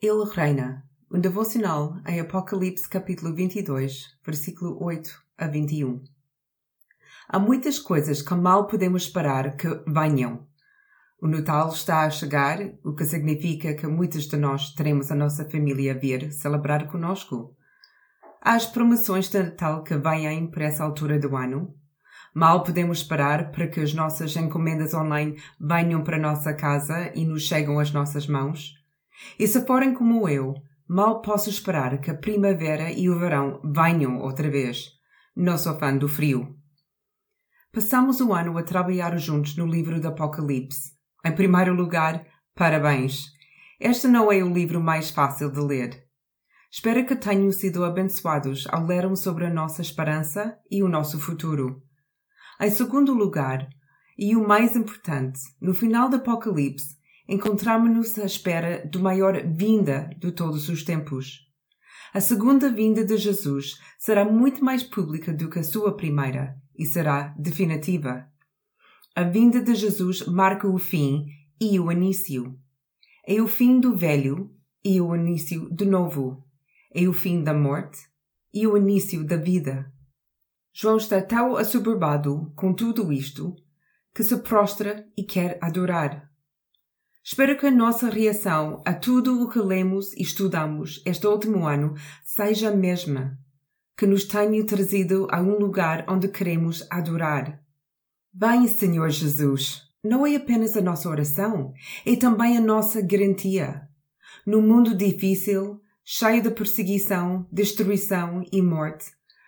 [0.00, 0.84] Ele reina.
[1.10, 6.02] Um devocional em Apocalipse capítulo 22, versículo 8 a 21.
[7.28, 10.46] Há muitas coisas que mal podemos esperar que venham.
[11.22, 15.48] O Natal está a chegar, o que significa que muitos de nós teremos a nossa
[15.48, 17.56] família a vir celebrar conosco.
[18.42, 21.74] Há as promoções de Natal que vêm para essa altura do ano.
[22.34, 27.24] Mal podemos esperar para que as nossas encomendas online venham para a nossa casa e
[27.24, 28.83] nos chegam às nossas mãos.
[29.38, 30.54] E se forem como eu,
[30.88, 34.90] mal posso esperar que a primavera e o verão venham outra vez.
[35.36, 36.56] Não sou fã do frio.
[37.72, 40.92] Passamos o ano a trabalhar juntos no livro do Apocalipse.
[41.24, 42.24] Em primeiro lugar,
[42.54, 43.32] parabéns.
[43.80, 46.04] Este não é o livro mais fácil de ler.
[46.70, 51.82] Espero que tenham sido abençoados ao lerem sobre a nossa esperança e o nosso futuro.
[52.60, 53.68] Em segundo lugar,
[54.16, 56.96] e o mais importante, no final do Apocalipse,
[57.28, 61.40] encontramos-nos à espera do maior vinda de todos os tempos.
[62.12, 66.86] A segunda vinda de Jesus será muito mais pública do que a sua primeira e
[66.86, 68.28] será definitiva.
[69.16, 71.26] A vinda de Jesus marca o fim
[71.60, 72.58] e o início.
[73.26, 74.50] É o fim do velho
[74.84, 76.44] e o início do novo.
[76.94, 77.98] É o fim da morte
[78.52, 79.92] e o início da vida.
[80.72, 83.56] João está tão assoberbado com tudo isto
[84.14, 86.30] que se prostra e quer adorar.
[87.26, 91.94] Espero que a nossa reação a tudo o que lemos e estudamos este último ano
[92.22, 93.38] seja a mesma,
[93.96, 97.62] que nos tenha trazido a um lugar onde queremos adorar.
[98.30, 99.84] Vem, Senhor Jesus.
[100.04, 101.72] Não é apenas a nossa oração,
[102.04, 103.88] é também a nossa garantia.
[104.44, 109.06] No mundo difícil, cheio de perseguição, destruição e morte,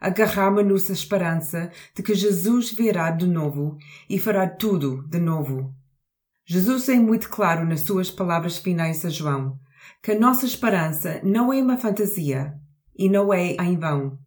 [0.00, 3.76] agarramos-nos à esperança de que Jesus virá de novo
[4.08, 5.76] e fará tudo de novo.
[6.50, 9.60] Jesus é muito claro nas suas palavras finais a João
[10.02, 12.54] que a nossa esperança não é uma fantasia
[12.96, 14.18] e não é em vão.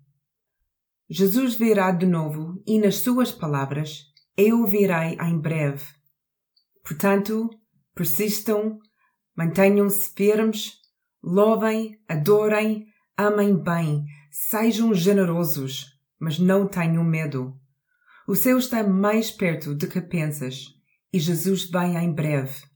[1.09, 4.03] Jesus virá de novo e, nas suas palavras,
[4.37, 5.83] eu virei em breve.
[6.83, 7.49] Portanto,
[7.95, 8.77] persistam,
[9.35, 10.73] mantenham-se firmes,
[11.23, 12.85] louvem, adorem,
[13.17, 15.87] amem bem, sejam generosos,
[16.19, 17.59] mas não tenham medo.
[18.27, 20.79] O céu está mais perto do que pensas
[21.13, 22.70] e Jesus vem em breve.